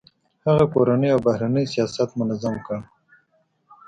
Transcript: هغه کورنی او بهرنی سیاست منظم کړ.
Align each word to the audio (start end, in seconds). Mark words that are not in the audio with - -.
هغه 0.45 0.65
کورنی 0.73 1.09
او 1.13 1.19
بهرنی 1.25 1.63
سیاست 1.73 2.09
منظم 2.19 2.55
کړ. 2.65 2.79